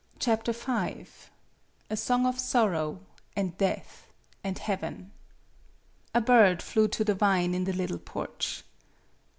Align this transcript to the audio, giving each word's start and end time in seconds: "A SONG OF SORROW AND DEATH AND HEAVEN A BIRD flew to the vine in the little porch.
"A 0.25 0.95
SONG 1.95 2.25
OF 2.25 2.39
SORROW 2.39 3.01
AND 3.35 3.55
DEATH 3.59 4.07
AND 4.43 4.57
HEAVEN 4.57 5.11
A 6.15 6.21
BIRD 6.21 6.63
flew 6.63 6.87
to 6.87 7.03
the 7.03 7.13
vine 7.13 7.53
in 7.53 7.65
the 7.65 7.73
little 7.73 7.99
porch. 7.99 8.63